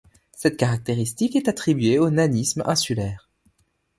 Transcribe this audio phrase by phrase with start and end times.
[0.35, 3.29] Cette caractéristique est attribuée au nanisme insulaire.